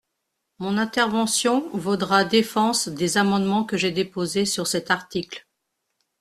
Mon 0.57 0.79
intervention 0.79 1.69
vaudra 1.77 2.25
défense 2.25 2.87
des 2.87 3.19
amendements 3.19 3.63
que 3.65 3.77
j’ai 3.77 3.91
déposés 3.91 4.45
sur 4.47 4.65
cet 4.65 4.89
article. 4.89 5.45